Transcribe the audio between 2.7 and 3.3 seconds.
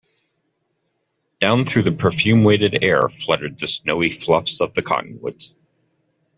air